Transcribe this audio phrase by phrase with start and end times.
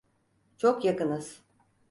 [0.57, 1.41] Çok yakınız.